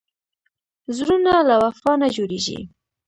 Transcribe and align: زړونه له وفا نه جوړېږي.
زړونه 0.97 1.33
له 1.49 1.55
وفا 1.63 1.91
نه 2.01 2.07
جوړېږي. 2.15 2.59